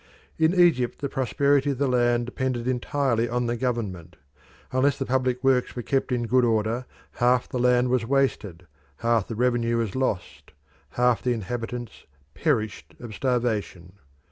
In 0.39 0.59
Egypt 0.59 0.97
the 0.99 1.09
prosperity 1.09 1.69
of 1.69 1.77
the 1.77 1.87
land 1.87 2.25
depended 2.25 2.67
entirely 2.67 3.29
on 3.29 3.45
the 3.45 3.55
government. 3.55 4.15
Unless 4.71 4.97
the 4.97 5.05
public 5.05 5.43
works 5.43 5.75
were 5.75 5.83
kept 5.83 6.11
in 6.11 6.23
good 6.25 6.43
order 6.43 6.87
half 7.11 7.47
the 7.47 7.59
land 7.59 7.89
was 7.89 8.03
wasted, 8.07 8.65
half 9.05 9.27
the 9.27 9.35
revenue 9.35 9.77
was 9.77 9.95
lost, 9.95 10.53
half 10.93 11.21
the 11.21 11.33
inhabitants 11.33 12.05
perished 12.33 12.95
of 12.99 13.13
starvation. 13.13 13.93